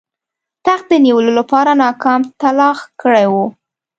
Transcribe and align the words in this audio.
تخت 0.65 0.85
د 0.91 0.93
نیولو 1.05 1.31
لپاره 1.39 1.71
ناکام 1.83 2.21
تلاښ 2.41 2.79
کړی 3.01 3.25
وو. 3.33 3.45